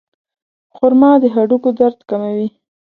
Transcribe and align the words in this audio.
خرما 0.75 1.11
د 1.21 1.23
هډوکو 1.35 1.69
درد 1.79 1.99
کموي. 2.09 2.49